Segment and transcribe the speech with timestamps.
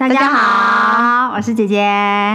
[0.00, 1.86] 大家好，我是姐姐，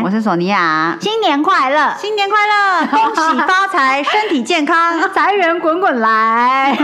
[0.03, 0.95] 我是索尼娅。
[1.01, 6.77] 新年快乐，新年快乐，恭喜发财，身体健康， 财源滚滚来，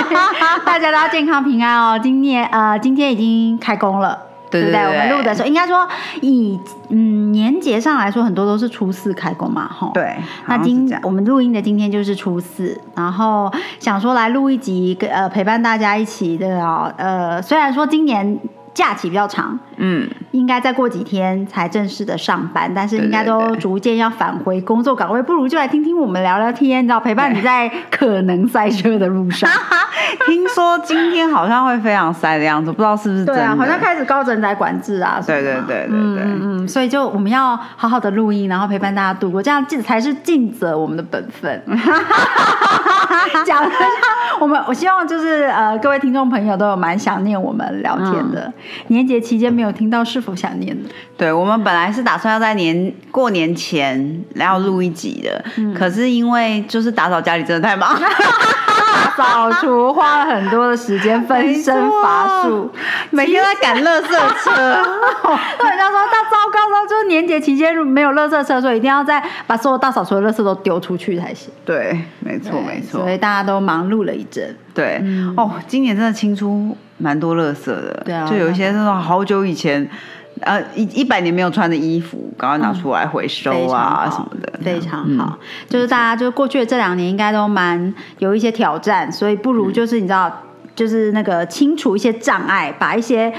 [0.64, 2.00] 大家都要健康平安哦。
[2.02, 4.18] 今年呃，今天已经开工了，
[4.50, 4.80] 对不对？
[4.80, 5.86] 我们录的时候，应该说
[6.22, 9.90] 以嗯年节上来说，很多都是初四开工嘛，哈。
[9.92, 10.16] 对。
[10.46, 16.90] 那今我们录音的今天就是初四，然后想说来录一集，呃，陪伴大家一起的哦。
[16.96, 18.40] 呃，虽然说今年。
[18.74, 29.50] 假期比较长，嗯，应该再过几天才正式的上班，但是应该都逐渐要返回工作岗位，不如就来听听我们聊聊天，你知道陪伴你在可能塞车的路上。
[30.26, 33.56] 听说今天好像会非常塞的样子，不知道是不是真的？
[33.56, 41.62] 好像开始高整载管制啊，对对对对对，嗯嗯，所以就我们要好好的录音，然后陪伴大家度过，这样这才是尽责我们的本分。
[43.44, 43.76] 讲一下，
[44.40, 48.52] 我们我希望就是呃，各位听众朋友都有蛮想念我们聊天的。
[48.88, 50.88] 年节期间没有听到，是否想念呢？
[51.16, 55.44] 对我们本来是打算要在年过年前要录一集的，
[55.76, 57.96] 可是因为就是打扫家里真的太忙。
[59.14, 62.70] 扫除花了很多的时间，分身乏术，
[63.10, 64.50] 每天在赶垃圾车。
[65.58, 71.52] 对，人家说他糟糕了，就是年节期间没有垃圾车，所以一定要再把所有大扫除的垃圾都丢出去才行。
[71.64, 73.01] 对，没错没错。
[73.02, 74.56] 所以大家都忙碌了一阵。
[74.74, 75.02] 对，
[75.36, 78.02] 哦，今年真的清出蛮多垃圾的。
[78.04, 79.88] 对啊，就有一些那种好久以前。
[80.40, 85.38] 呃，一一百年没有穿的衣服，赶快拿出来回收啊什么的，非常好。
[85.68, 90.42] 就是大家，就是过去的这两年应该都蛮有一些挑战，所以不如就是你知道，
[90.74, 93.32] 就是那个清除一些障碍，把一些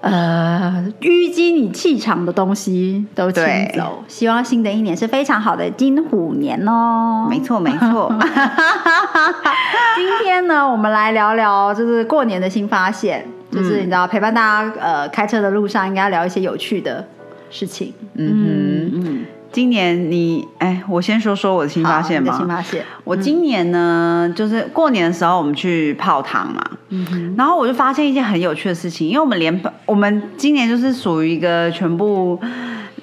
[0.00, 3.44] 呃淤积你气场的东西都清
[3.74, 4.02] 走。
[4.08, 7.26] 希望新的一年是非常好的金虎年哦。
[7.30, 8.12] 没错，没错。
[9.96, 13.26] 今天呢，我们来聊聊就是过年的新发现。
[13.50, 17.04] 就是你知道陪伴大家呃开车的路上，应该聊一些有趣的
[17.50, 17.92] 事情。
[18.14, 22.36] 嗯嗯，今年你哎，我先说说我的新发现吧。
[22.38, 26.64] 新发现，我今年呢，就是过年的时候我们去泡汤嘛。
[26.90, 27.34] 嗯。
[27.36, 32.40] 然后我就发现一件很有趣的事情，因为我们连我们今年就是属于一个全部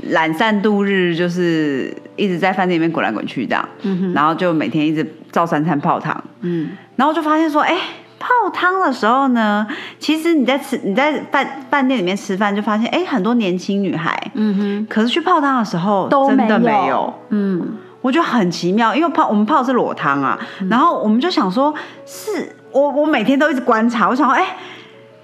[0.09, 3.69] 懒散度日，就是一直在饭店里面滚来滚去这样。
[3.83, 4.13] 嗯。
[4.13, 6.23] 然后就每天一直照三餐泡汤。
[6.41, 6.69] 嗯。
[6.95, 7.77] 然后就发现说，哎。
[8.19, 9.65] 泡汤的时候呢，
[9.99, 20.39] 其实你在吃你在饭饭店里面吃饭，就发现哎，很多年轻女孩，嗯哼，可是去泡汤的时候都真的没有，嗯，我觉得很奇妙，因为泡我们泡的是裸汤啊，
[20.69, 21.73] 然后我们就想说，
[22.05, 24.57] 是我我每天都一直观察，我想说，哎，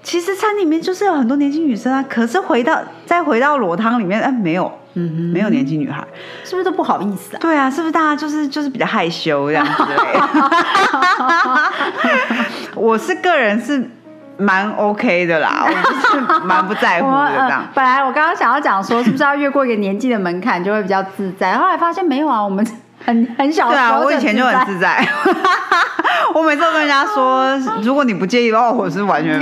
[0.02, 4.70] 其实餐里面就是有很多年轻女生啊，可是回到再回到裸汤里面，哎，没有。
[4.94, 6.06] 嗯，没有年轻女孩，
[6.44, 7.38] 是不是都不好意思啊？
[7.40, 9.82] 对啊，是不是大家就是就是比较害羞这样子？
[12.76, 13.90] 我是个人是
[14.36, 17.64] 蛮 OK 的啦，我是蛮不在乎的这样。
[17.74, 21.56] 本来我刚刚想要讲说，是不是要越过一个年纪的门槛就会比较自在？
[21.56, 22.66] 后来发现没有啊，我们
[23.04, 23.68] 很很小。
[23.68, 25.06] 对啊，我以前就很自在。
[26.34, 29.38] 我每次都跟人家说， 如果你不介意的话，我是完全。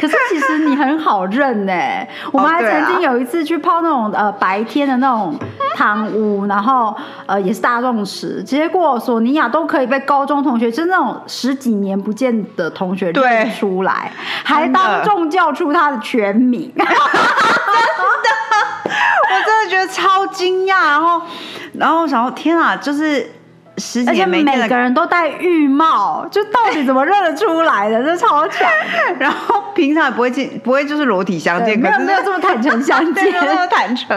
[0.00, 1.72] 可是其实你很好认呢。
[2.32, 5.38] 我们还曾经有一次去泡那种呃白天的那种
[5.76, 6.94] 汤屋，然后
[7.26, 14.10] 呃也是大众池，结果索尼娅都可以被高中同学，就是那种十几年不见的同学认出来，
[14.42, 16.72] 还当众叫出他的全名。
[16.76, 16.92] 真的，
[19.30, 20.88] 我真的觉得超惊讶。
[20.88, 21.22] 然后，
[21.74, 23.30] 然后我想说，天啊，就是。
[23.76, 28.00] 十几年没见每个人都戴浴帽，就到底怎么认得出来的？
[28.04, 28.70] 这超强。
[29.18, 34.16] 然后平常也不会见，不会就是裸体相见，可是没有这么坦诚相见， 这么坦诚。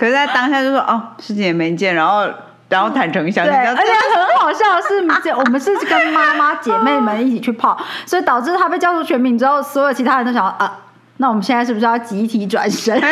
[0.00, 2.24] 可是，在当下就说哦，十几年没见，然后
[2.68, 3.54] 然后坦诚相见。
[3.54, 4.96] 而且很好笑的是，
[5.32, 10.78] 我们是跟妈妈姐妹们一起去泡，所以导致他被叫出全名之后，所有其他人都想啊，
[11.18, 13.00] 那我们现在是不是要集体转身？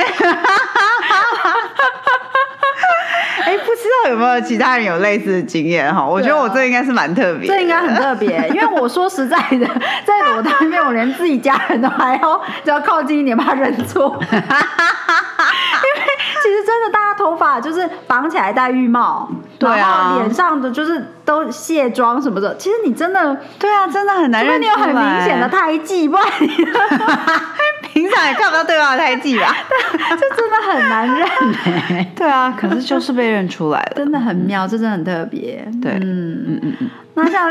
[3.43, 6.06] 哎，不知道有没有其他人有类似的经验哈？
[6.06, 9.67] 我觉得我这应该是蛮特别，这应该很特别，因为我说实在的，
[10.05, 14.17] 在裸汤面，我连自己家人都还要只要靠近一点，怕认错。
[14.23, 16.05] 因为
[16.43, 19.26] 其实真的，大家头发发就是绑起来戴浴帽，
[19.58, 22.55] 对啊然后脸上的就是都卸妆什么的。
[22.58, 24.75] 其实你真的，对啊，真的很难认出来。
[24.75, 26.49] 你有很明显的胎记，不然你
[28.00, 29.55] 平常也看不到对方的胎记吧？
[29.93, 31.29] 这真的很难认
[31.91, 33.93] 哎、对啊，可是就是被认出来了。
[33.97, 35.62] 真的很妙，这真的很特别。
[35.82, 36.00] 对嗯。
[36.00, 37.50] 嗯嗯嗯，那像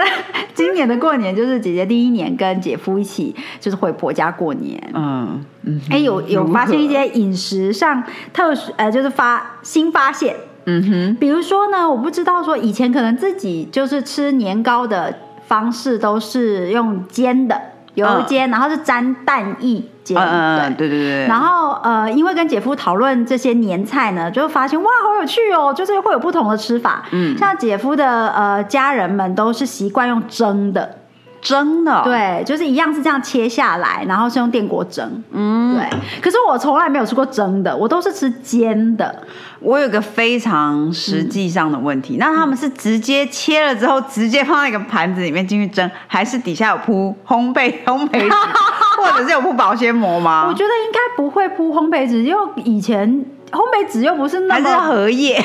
[0.55, 4.81] 今年的过年，就是姐姐第一年跟姐夫一起，就是回婆家过年。
[4.95, 8.03] 嗯嗯，哎、有有发现一些饮食上
[8.33, 10.35] 特殊，呃，就是发新发现。
[10.65, 15.13] 嗯哼，比如说呢，我不知道说以前可能自己就是吃年糕的
[15.47, 17.59] 方式都是用煎的，
[18.07, 20.17] 油煎，然后是沾蛋液煎。
[20.17, 20.89] 嗯嗯嗯，对。
[20.89, 21.27] 对对对。
[21.27, 27.03] 然后呃，因为跟姐夫讨论这些年菜呢，就发现哇，好有趣哦，就是会有不同的吃法。
[27.11, 30.97] 嗯像姐夫的呃家人们都是习惯用蒸的，
[31.41, 35.23] 蒸的，，对，就是一样是这样切下来，然后是用电锅蒸。
[35.31, 35.87] 嗯，对，
[36.21, 39.23] 可是我从来没有吃过蒸的，我都是吃煎的。
[39.59, 48.29] 我有个非常实际上的问题，那他们是直接切了之后直接放在一个盘子里面进去蒸，还是底下有铺烘焙烘焙纸，
[48.97, 50.53] 或者是有铺保鲜膜吗我？
[50.53, 53.09] 觉得应该不会铺烘焙纸，因为以前
[53.51, 55.43] 烘焙纸又不是那还是么荷叶？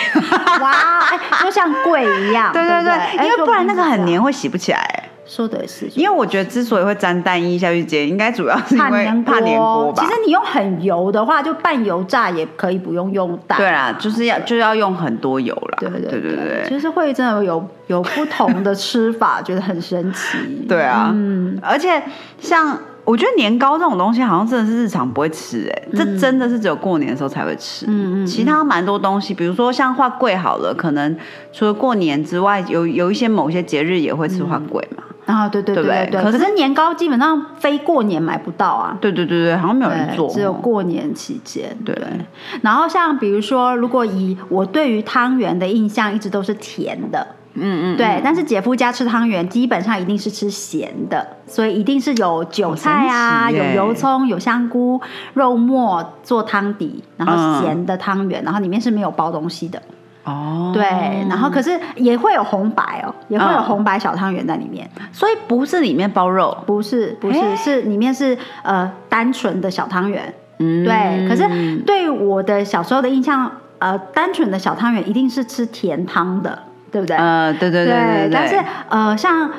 [0.60, 2.52] 哇，哎就像柜一样。
[2.54, 3.94] 对对对因为不然那个很。
[3.94, 4.93] 哎黏，会洗不起来。
[5.26, 10.06] 说的也是，因为我觉得之所以会沾蛋液下去煎，应该主要是因为怕粘怕粘锅吧其。
[10.06, 13.56] 实你用很油的话，就半油炸也可以不用用蛋。
[13.56, 15.78] 对啊，就是要就要用很多油啦。
[15.80, 20.38] 对对对对对就是会真的有有不同的吃法，觉得很神奇。
[20.68, 22.02] 对啊，嗯，而且
[22.38, 27.86] 像我觉得年糕这种东西，好像真的是日常不会吃、哎、这真的是只有过年的时候才会吃。
[27.86, 31.16] 嗯嗯嗯其他蛮多东西，比如说像花桂好了，可能
[31.52, 35.02] 除了过年之外，有有一些某些节日也会吃花桂嘛。
[35.26, 36.22] 啊，对对对不对对。
[36.22, 38.96] 对可是年糕基本上非过年买不到啊。
[39.00, 41.76] 对对对对，好像没有人做，只有过年期间。
[41.84, 41.96] 对
[42.62, 55.00] 然后像比如说，如果以我对于汤圆的印象一直都是甜的，嗯嗯，对，但是姐夫家吃汤圆基本上一定是吃咸的，所以一定是有韭菜啊，有油葱、有香菇、
[55.34, 59.80] 肉末做汤底，然后嗯咸的汤圆，然后里面是没有包东西的。
[60.24, 60.82] 哦，对，
[61.28, 64.88] 然后可是也会有红白哦，也会有嗯红白小汤圆在里面。
[65.12, 70.32] 所以不是里面包肉，不是不是，诶是里面是呃单纯的小汤圆。
[70.58, 76.58] 嗯，对，可是对我的小时候的印象，呃，单纯的小汤圆一定是吃甜汤的，
[76.90, 77.16] 对不对？
[77.16, 78.56] 呃，对对对对对，但是
[78.88, 79.50] 呃，像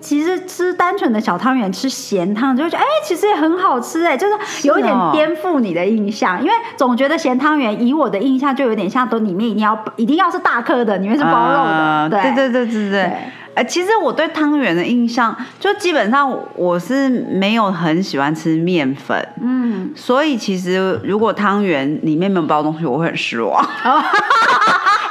[0.00, 5.10] 其实吃单纯的小汤圆，吃咸汤就会觉得，哎、其实也很好吃，哎，就是有一点哦。
[5.12, 12.22] 颠覆你的印象，因为总觉得咸汤圆，以我的印象就有点像都里面一定要一定要是大颗的，里面是包肉的，呃对。
[12.22, 12.90] 对对对对对。
[12.90, 13.12] 对。
[13.52, 23.60] 呃，其实我对汤圆的印象，就基本上我是没有很喜欢吃面粉，嗯，所以其实如果汤圆里面没有包东西，我会很失望。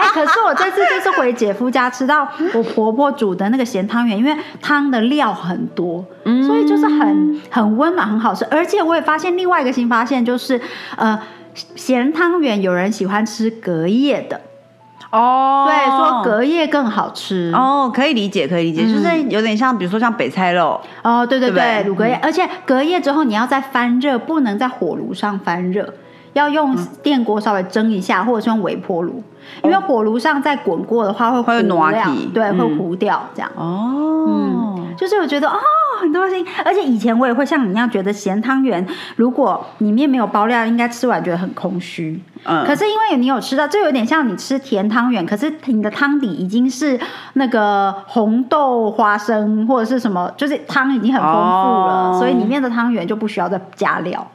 [0.10, 6.44] 哎、可是我这次就是回姐夫家吃到我婆婆煮的那个咸汤圆，因为汤的料很多，嗯。
[6.50, 8.44] 所以就是很很温暖，很好吃。
[8.46, 10.60] 而且我也发现另外一个新发现，就是
[10.96, 11.20] 呃，
[11.76, 14.42] 咸汤圆有人喜欢吃隔夜的，
[15.12, 15.68] 哦。
[15.68, 17.52] 对，说隔夜更好吃。
[17.54, 25.94] 哦，可以理解，可以理解，嗯就是有点像，比如说像北菜肉，哦，对对对，卤隔夜，而且隔夜之后你要再翻热，不能在火炉上翻热，
[26.34, 26.88] 要用嗯。
[27.02, 29.24] 电锅稍微蒸一下，或者是用微波炉，
[29.64, 32.04] 因为火炉上再滚过的话会会糊掉。
[32.34, 32.78] 对，会嗯。
[32.78, 33.50] 糊掉这样。
[33.56, 35.58] 哦，嗯，就是我觉得哦，
[36.02, 38.86] 很多心，而且以前我也会像你一样觉得咸汤圆，
[39.16, 42.22] 如果里面没有包料，应该吃完觉得很空虚。
[42.44, 42.66] 嗯。
[42.66, 47.00] 可是因为你有吃到，就有点像你吃甜汤圆，可是你的汤底已经是
[47.34, 52.16] 那个红豆花生或者是什么，就是汤已经很丰富了，哦。
[52.20, 54.26] 所以里面的汤圆就不需要再加料，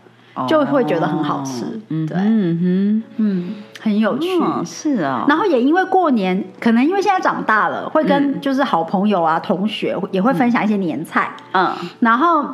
[0.49, 1.65] 就会觉得很好吃。
[1.89, 4.29] 嗯对，嗯嗯，很有趣。
[4.65, 11.31] 是啊，然后也因为过年，可能因为现在长大了，会嗯跟就是好朋友啊、同学也会分享一些年菜。
[11.53, 12.45] 嗯然后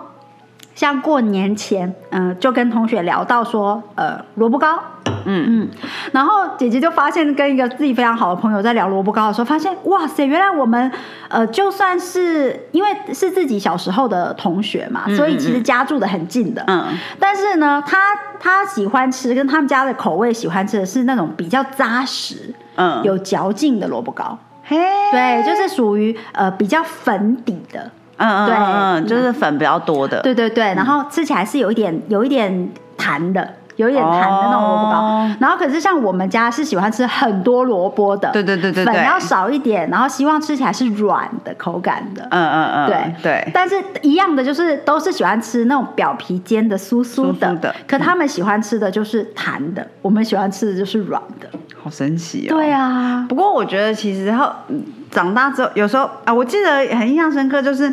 [0.74, 4.78] 像过年前，嗯、就跟同学聊到说，呃，萝卜糕。
[5.24, 5.62] 嗯。
[5.62, 5.68] 嗯，
[6.12, 10.90] 然后姐姐就发现跟一个自己非常好的朋友在聊萝卜糕的时候，发现哇塞，原来我们
[11.28, 16.62] 呃就算是因为是自己小时候的同学嘛，所以其实家住的很近的。
[16.66, 16.86] 嗯。
[17.18, 17.98] 但是呢，他
[18.38, 24.38] 他喜欢吃跟他们家的口味喜欢吃的是那种比较扎实、嗯，有嚼劲的萝卜糕。
[24.64, 24.76] 嘿，
[25.10, 27.90] 对，就是属于呃比较粉底的。
[28.22, 34.98] 嗯嗯对嗯嗯，就是粉比较多的，对对对，然后吃起来是有一点有一点弹的，有一点弹的那种萝卜糕。
[35.00, 42.26] 哦然后可是像我们家是喜欢吃很多萝卜的，对对对粉要少一点，然后希望吃起来是软的口感的。
[42.30, 51.48] 嗯嗯嗯，对对，但是一样的，就是都是喜欢吃那种表皮煎的酥酥的，酥酥的可他们喜欢吃的就是弹的，我们喜欢吃的就是软的。
[51.82, 52.54] 好神奇哦。
[52.54, 57.90] 对啊，不过我觉得其实后嗯长大之后，有时候啊，我记得很印象深刻，就是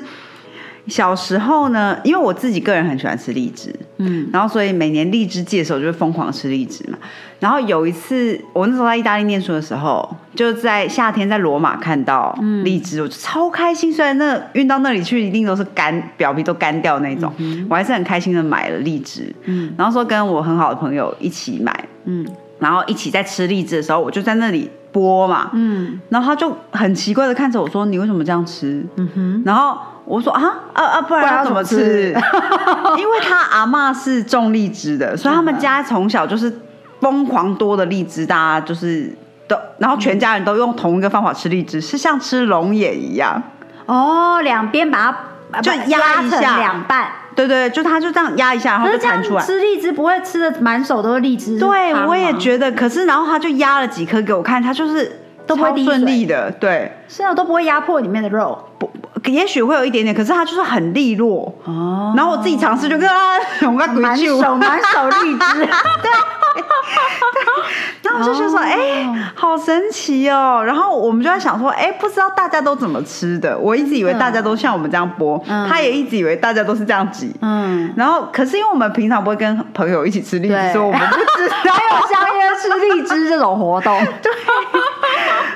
[0.87, 6.97] 小时候呢，因为我自己个人很喜欢吃荔枝，嗯，然后所以每年荔枝季的时候就会疯狂吃荔枝嘛。
[7.39, 13.93] 然后有一次，我那时候在意大利念书的时候，就在夏天在罗马看到荔枝，我就超开心。
[13.93, 17.31] 虽然那运到那里去一定都是干，表皮都干掉那种，
[17.69, 19.31] 我还是很开心的买了荔枝。
[19.45, 22.25] 嗯然后说跟我很好的朋友一起买，嗯
[22.59, 30.41] 然后一起在吃荔枝的时候，我就在那里剥嘛，嗯然后他就很奇怪的看着我说：“你为什么这样吃？”嗯哼，然后我说：“啊
[30.73, 32.13] 啊啊，不然要怎么吃？”
[32.97, 36.61] 因为他阿嬷是种荔枝的， 所以他们家从小就是
[37.01, 39.13] 疯狂多的荔枝，大家就是
[39.47, 43.41] 都，然后全家人都用同一个方法吃荔枝，是像吃龙眼一样。
[43.85, 45.15] 哦，两边把
[45.51, 47.07] 它就压一成下两半。
[47.35, 49.45] 对对，就他就这样压一下，然后就是弹出来。
[49.45, 51.59] 吃荔枝不会吃的满手都是荔枝？
[51.59, 52.71] 对，我也觉得。
[52.71, 56.91] 可是，然后他就压了几颗给我看，他就是都不会顺利的，对。
[57.07, 58.57] 是啊，都不会压迫里面的肉。
[58.79, 58.86] 不，
[59.27, 61.53] 也许会有一点点，可是它就是很利落。
[61.65, 65.55] 哦然后我自己尝试就跟他用个鬼满手，手满手荔枝。
[66.01, 66.11] 对
[68.01, 70.63] 然后我就觉得说，哦哎、好神奇哦。
[70.65, 73.57] 然后我们就在想说，哎，不知道大家都怎么吃的。
[73.57, 77.35] 我一直以为大家都像我们这样剥，嗯他也一直以为大家都是这样挤。
[77.41, 81.73] 嗯，然后，可是因为我们平常不会跟朋友一起吃荔枝，对所以我们不知道。
[81.73, 83.99] 还有相约吃荔枝这种活动。
[84.23, 84.31] 对，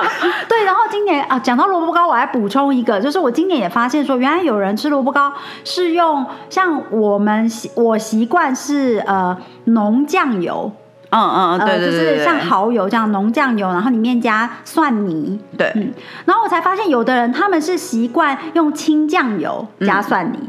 [0.49, 0.63] 对。
[0.63, 5.31] 然后今年啊，讲到萝卜糕，我还补充一个，就是我今年也发现说，原来有人吃萝卜糕
[5.63, 10.71] 是用像我们习我习惯是呃浓酱油。
[11.13, 15.91] 嗯嗯嗯，对对对呃，就是像蚝油这样浓酱油，然后里面加蒜泥，对，嗯，
[16.23, 20.39] 然后我才发现，有的人他们是习惯用清酱油加蒜泥，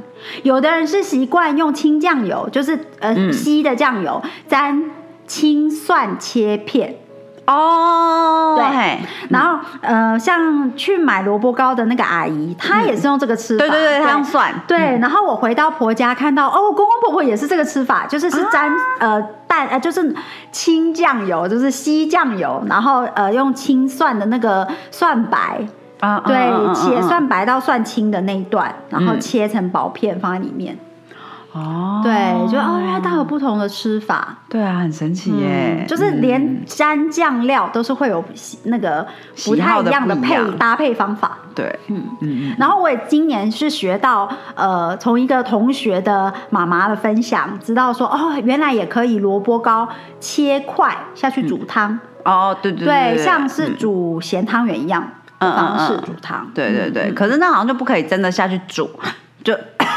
[0.45, 4.89] 有的人是习惯用清酱油，就是呃、嗯稀的酱油沾
[5.27, 6.95] 青蒜切片。
[7.47, 8.99] 哦，对。
[9.31, 20.15] 然后呃，像去买萝卜糕的那个阿姨，她也是用这个吃法，对对对，她用蒜，对，然后我回到婆家看到，哦，公公婆婆也是这个吃法，就是是沾、呃淡呃就是
[20.51, 25.67] 清酱油，就是稀酱油，然后呃用青蒜的那个蒜白，
[26.01, 26.35] 啊，对，
[26.75, 29.21] 切嗯蒜白到蒜青的那一段，然后嗯。
[29.21, 30.77] 切成薄片放在里面。
[31.53, 32.13] 哦，对，
[32.51, 34.37] 就哦，原来它有不同的吃法。
[34.49, 38.25] 对啊，很神奇耶，嗯就是连沾酱料都是会有
[38.65, 39.07] 那个
[39.45, 41.37] 不太一样的配搭配方法。
[41.55, 42.03] 对，嗯。
[42.21, 49.87] 嗯然后我也今年是学到，呃，从一个同学的妈妈的分享，知道说，哦，原来也可以萝卜糕
[50.21, 55.57] 切块下去煮汤，哦，对对对，对，像是嗯煮咸汤圆一样的嗯嗯。
[55.57, 56.47] 方式嗯煮汤。
[56.55, 58.91] 对对对，嗯可是那好像就不可以真的下去煮，就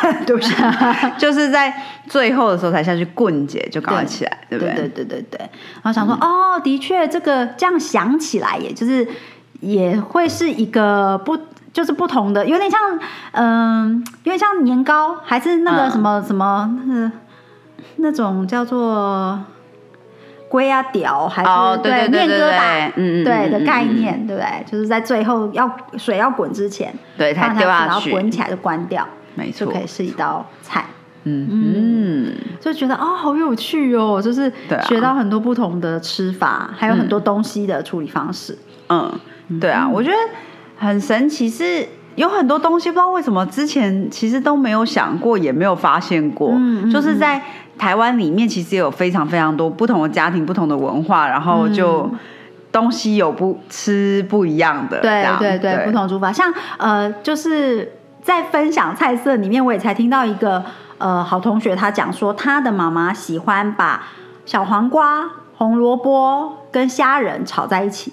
[0.25, 0.53] 对不起，
[1.17, 1.73] 就是在
[2.07, 4.87] 最后的时候才下去棍解，就赶快起来，对不对对？
[4.89, 5.39] 对对对对。
[5.39, 9.07] 然后想说，哦，的确，这个这样想起来，也就是
[9.61, 11.37] 也会是一个不。
[11.75, 12.79] 就是不同的，有点像，
[13.33, 17.11] 嗯、有点像年糕，还是那个嗯什么、什么，那个
[17.97, 19.37] 那种叫做
[20.47, 24.63] 龟啊屌，还是、哦对对对面疙瘩，对对嗯嗯对的概念，对不对？
[24.65, 29.67] 就是在最后要水要滚之前，对才放然后丢下去滚起来就关掉，没错。
[29.67, 30.85] 就可，以是一道菜。
[31.27, 34.51] 嗯嗯，就觉得哦，好有趣哦，就是
[34.87, 38.55] 学到很多不同的吃法，还有很多东西的处理方式。
[38.89, 39.11] 嗯，
[39.59, 40.15] 对啊，我觉得
[40.77, 47.41] 很神奇，是有很多东西不知道为什么之前其实都没有想过，也没有发现过，嗯嗯就是在
[47.75, 52.07] 台湾里面其实有非常非常多不同的家庭、不同的文化，然后就
[52.71, 57.91] 东西有不吃不一样的，对对，不同煮法，像呃，就是
[58.25, 60.65] 在分享菜色里面，我也才听到一个
[60.97, 64.01] 呃好同学，他讲说他的妈妈喜欢把
[64.47, 68.11] 小黄瓜、红萝卜跟虾仁炒在一起，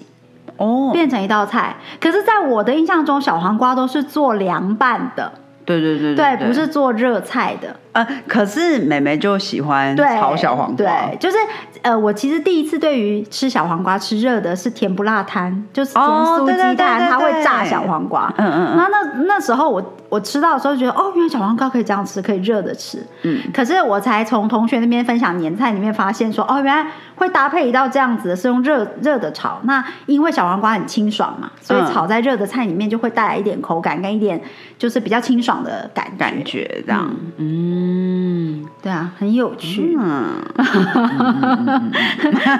[0.57, 1.75] 哦，变成一道菜。
[1.99, 5.31] 可是，在我的印象中，小黄瓜都是做凉拌的，
[5.65, 7.75] 对对对对，不是做热菜的。
[7.93, 11.37] 呃，可是妹妹就喜欢对，炒小黄瓜，对，就是
[11.83, 18.33] 呃，我其实第一次对于吃小黄瓜吃热的是甜不辣摊，就是甜哦酥鸡对对对摊，对它会炸小黄瓜。
[18.37, 23.05] 嗯嗯嗯，那那那时候我我吃到的时候觉得哦，原来小黄瓜可以这样吃，可以热的吃。
[23.21, 29.59] 嗯，可是我才从同学那边分享年菜里面发现说，哦，原来会搭配一道这样子的是用热热的炒。
[29.65, 34.41] 那因为小黄瓜很清爽嘛，所以嗯炒在热的菜里面就会带来一点口感跟一点
[34.79, 36.13] 就是比较清爽的感觉。
[36.17, 37.82] 感觉这样，嗯。
[38.81, 40.35] 对啊，很有趣，嗯，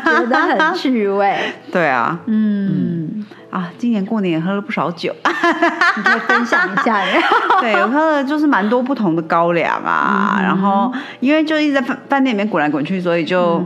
[0.05, 1.37] 觉得很趣味，
[1.71, 5.13] 对啊，嗯啊，今年过年也喝了不少酒，
[5.97, 7.01] 你可以分享一下。
[7.59, 13.63] 对，我喝了就是蛮多不同的高粱啊，然后因为就一直在饭饭店里面滚来滚去，所以就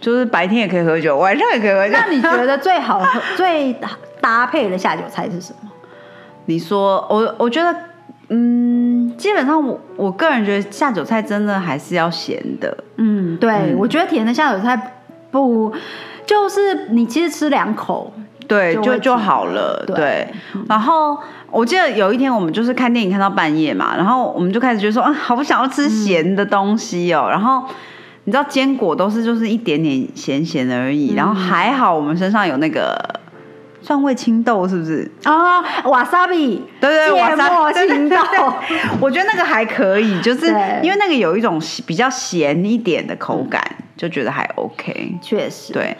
[0.00, 1.92] 就是白天也可以喝酒，晚上也可以喝酒。
[1.92, 3.74] 那你觉得最好喝、最
[4.20, 5.70] 搭配的下酒菜是什么？
[6.46, 7.74] 你说，我我觉得。
[8.28, 12.76] 嗯，基本上我我个人觉得下酒菜真的还是要咸的。
[12.96, 14.94] 嗯，对，我觉得甜的下酒菜
[15.30, 15.72] 不
[16.24, 18.12] 就是你其实吃两口，
[18.48, 19.84] 对，就就好了。
[19.86, 20.26] 对。
[20.68, 21.18] 然后
[21.50, 27.28] 我记得有一天我们就是看电影看到半夜嘛，然后我们就开始觉得说啊，好想要吃咸的东西哦。
[27.30, 27.62] 然后
[28.24, 32.98] 你知道坚果都是就是一点点咸咸而已，然后还好我们身上有那个。
[33.84, 35.60] 蒜味青豆是不是啊？
[35.84, 38.16] 瓦萨比，对对，芥末青豆，
[38.98, 40.46] 我觉得那个还可以，就是
[40.82, 43.62] 因为那个有一种比较咸一点的口感，
[43.94, 45.18] 就觉得还 OK。
[45.20, 45.94] 确实，对。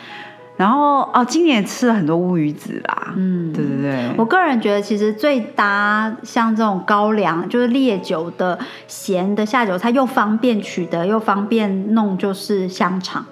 [0.56, 4.10] 然后哦，今年吃了很多乌鱼子啦，嗯，对对对。
[4.16, 13.26] 我个人觉得，其实最搭像这种高粱，就是烈酒的咸的下酒菜，又方便取得又方便弄，就是香肠。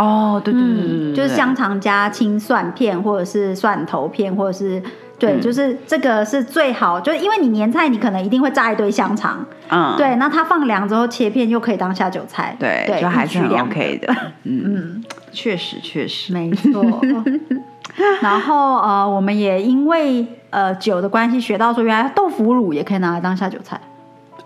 [0.00, 4.82] 哦，对对对，就是香肠加青蒜片，或者是蒜头片，或者是
[5.18, 14.12] 对，就是这个是最好，就是因为你年菜，你可能一定会炸一堆香肠，嗯，对，那它放凉之后切片又可以当下酒菜，对，就还是很 OK 的，
[14.44, 14.62] 嗯。
[14.64, 16.32] 嗯，确实确实。
[16.32, 16.82] 没错。
[18.22, 23.78] 然后呃，我们也因为呃酒的关系学到说，原来豆腐乳也可以拿来当下酒菜。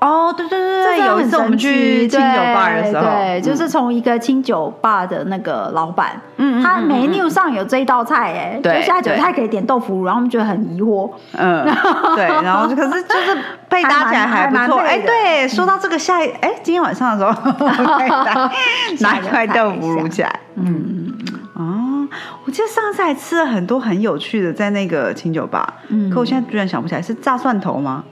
[0.00, 11.64] 哦，对对对对，有一次我们去清酒吧的时候，对，就是从一个清酒吧的那个老板，嗯，他 menu 上有这一道菜，哎，就，下酒菜可以点豆腐乳，然后我们觉得很疑惑，嗯，
[12.16, 13.38] 对，然后可是就是
[13.70, 17.68] 配搭起来还不错，哎，对，说到这个下，哎，今天晚上的时候
[19.00, 21.14] 拿一块豆腐乳起来，嗯
[21.56, 22.08] 嗯，哦，
[22.44, 28.04] 我记得上次还吃了很多很有趣的，在那个清酒吧，嗯，可我现在居然想不起来是炸蒜头吗？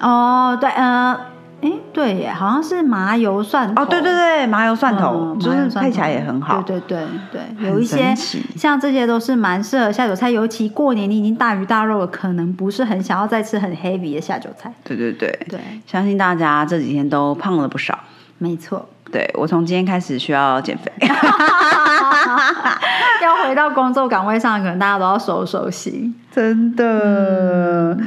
[0.00, 1.18] 哦，对，呃。
[1.62, 3.82] 哎，对耶，好像是麻油蒜头。
[3.82, 6.62] 哦，对对对，麻油蒜头，就是配起来也很好。
[6.62, 8.14] 对对对对，有一些
[8.56, 14.72] 像这些都是蛮适合下酒菜，尤其过年你已经大鱼大肉了，可能不是很想要再吃很 heavy 的下酒菜。
[14.84, 17.98] 对对对对，相信大家这几天都胖了不少。
[18.38, 20.90] 没错，对我从今天开始需要减肥，
[23.22, 27.98] 要回到工作岗位上，可能大家都要收收心，真的。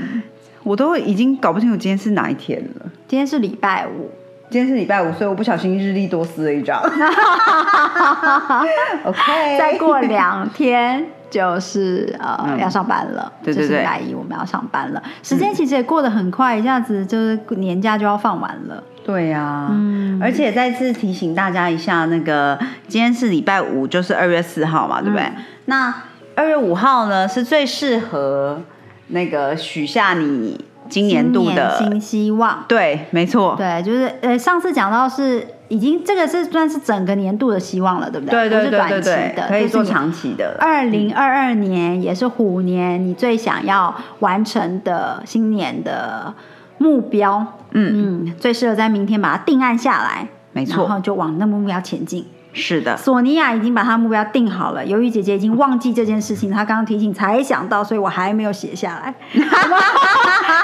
[0.64, 2.86] 我都已经搞不清楚今天是哪一天了。
[3.08, 4.10] 今天是礼拜五，
[4.50, 6.82] 今天是礼拜五，所以我不小心日历多撕了一张。
[9.04, 15.04] OK，再过两天就是呃要上班了，对对对，礼拜一我们要上班了。
[15.22, 18.82] 时间其实也过得很快，一下子就是年假就要放完了。
[19.06, 22.58] 对呀，嗯，而且再次提醒大家一下，那个
[22.88, 25.30] 今天是礼拜五，就是二月四号嘛，对不对？
[25.66, 25.94] 那
[26.36, 28.62] 二月五号呢是最适合。
[29.08, 38.50] 那个许下你今年度的新希望，对，没错，对，就是呃，上次讲到是已经这个是算是整个年度的希望了，对不对？
[38.50, 40.56] 对对对对可以做长期的。
[40.60, 46.34] 二零二二年也是虎年，你最想要完成的新年的
[46.78, 52.26] 目标，嗯嗯，最适合在明天把它定案下来，没错，然后就往那目标前进。
[52.54, 54.86] 是的，索尼娅已经把她目标定好了。
[54.86, 59.14] 由于姐姐已经忘记这件事情，她刚刚提醒才想到，所以我还没有写下来。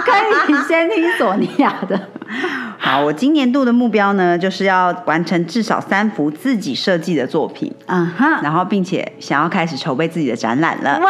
[0.06, 0.12] 可
[0.52, 2.00] 以先听索尼娅的。
[2.78, 7.74] 好，我今年度的目标呢，就是要完成至少三幅自己设计的作品。
[7.88, 11.00] 嗯哼，然后并且想要开始筹备自己的展览了。
[11.00, 11.10] 哇，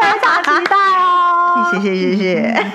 [0.00, 1.70] 非常期待哦！
[1.72, 2.66] 谢 谢谢谢。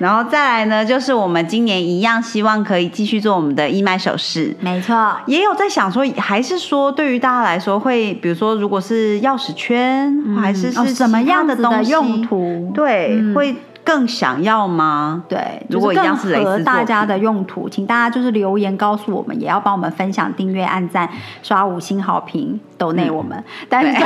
[0.00, 4.56] 然后再来呢，就是我们今年一样，希望可以继续做我们的义卖首饰。
[4.58, 10.10] 没错，也有在想说，还是说对于大家来说，会比如说，如果是钥匙圈，
[10.40, 12.72] 还是是什么样的东西用途？
[12.74, 15.22] 对，会更想要吗？
[15.28, 21.06] 对，如果一样是合大家的用途，请大家就是留言告诉我们，也要帮我们分享、订阅、按赞、
[21.42, 23.44] 刷五星好评，都内我们。
[23.68, 24.02] 但是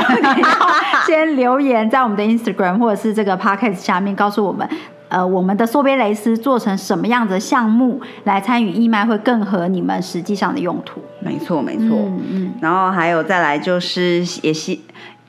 [1.07, 4.67] 先留言在我们的 Instagram 或者是这个 Podcast 下面告诉我们。
[5.07, 11.01] 呃，我们的梭边蕾丝做成什么样的项目来参与义卖会更合你们实际上的用途？
[11.19, 11.97] 没错，没错。
[11.97, 12.53] 嗯嗯。
[12.61, 14.83] 然后还有再来就是也希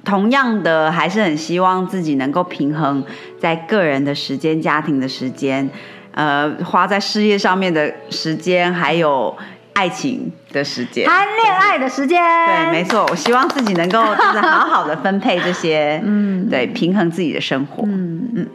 [0.04, 3.04] 同样的还是很希望自己能够平衡
[3.38, 5.68] 在个人的时间、家庭的时间，
[6.12, 9.36] 呃，花在事业上面的时间，还有
[9.74, 12.22] 爱情的时间，谈恋爱的时间。
[12.22, 13.04] 对，没错。
[13.10, 17.82] 我希望自己能够就是好好的分配这些， 嗯，对，平衡自己的生活。
[17.86, 18.46] 嗯嗯。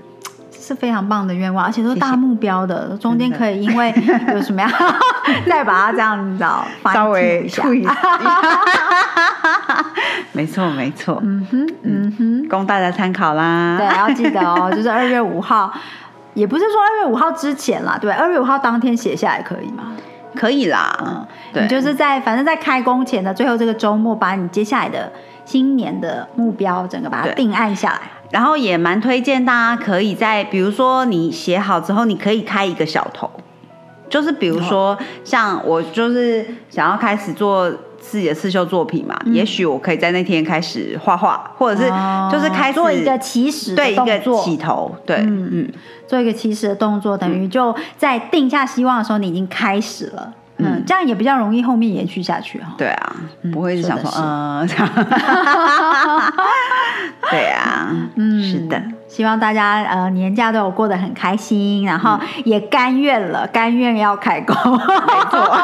[0.62, 3.91] 是非常棒的愿望，而且都是大目标的，中间可以因为
[4.34, 4.71] 有什么样，
[5.50, 7.97] 再把它这样你知道稍微 fine tune 一下。
[10.34, 13.76] 没错，没错，嗯哼，嗯哼，供大家参考啦。
[13.78, 15.71] 对，要记得哦，就是二月五号，
[16.36, 19.91] 也不是说二月五号之前啦，对，二月五号当天写下来可以吗？
[20.36, 21.28] 可以啦。
[21.52, 25.12] 对，你就是在反正在开工前的最后这个周末，把你接下来的
[25.43, 28.00] 新年的目标整个把它定案下来。
[28.31, 33.29] 然后也蛮推荐大家可以在，比如说你写好之后，你可以开一个小头，
[34.09, 41.87] 就是比如说像我就是想要开始做自己的刺绣作品嘛，也许我可以在那天开始画画，或者是
[42.31, 45.71] 就是开始哦做一个起始对一个起头，对，嗯嗯。
[46.07, 50.33] 做一个起始的动作，等于就在定下希望的时候，你已经开始了。
[50.57, 52.73] 嗯，这样也比较容易后面延续下去哈。
[52.77, 53.15] 对啊，
[53.53, 54.67] 不会是想说说嗯，
[57.31, 57.70] 对啊，
[58.15, 64.56] 嗯是的，希望大家呃年假都有过得很开心，然后也甘愿了，甘愿要开工。
[64.56, 65.58] 没错，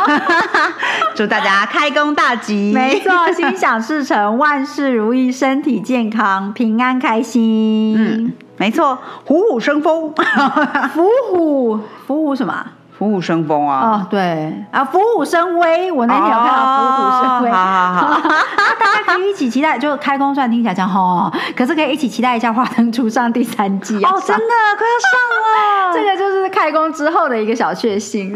[1.15, 7.95] 祝大家开工大吉，没错，心想事成，万事如意，身体健康，平安开心。
[7.97, 10.13] 嗯，没错，虎虎生风，
[10.93, 12.73] 虎虎，虎虎什么啊？
[12.97, 15.91] 虎虎生风啊，哦，对啊，虎虎生威。
[15.91, 18.21] 我那天有看到虎虎生威，哦好好好
[18.79, 19.77] 大家可以一起期待。
[19.77, 28.35] 就开工算听起来这样吼，可是可以一起期待一下《花灯初上》第三季哦，真的快要上了， 这个就是开工之后的一个小确幸，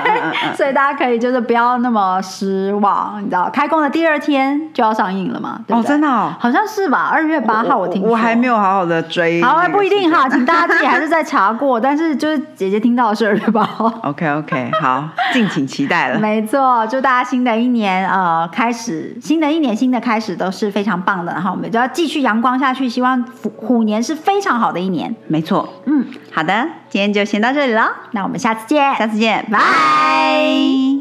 [0.54, 5.58] 所以大家可以就是不要那么失望，你知道，开工的第二天就要上映了嘛？
[5.68, 7.08] 哦，真的哦，好像是吧？
[7.10, 10.28] 二月八号我听说，我还没有好好的追，好，不一定哈，。
[10.28, 11.80] 请大家自己还是再查过。
[11.80, 13.92] 但是就是姐姐听到的是二月八号。
[14.02, 16.18] OK OK，好，敬请期待了。
[16.18, 25.14] 没错，祝大家新的一年呃开始，新的一年新的开始都是非常棒的，然后我们就要继续阳光下去，希望虎虎年是非常好的一年。
[25.28, 30.91] 没错，嗯，好的，今天就先到这里了，那我们下次见，下次见，拜拜。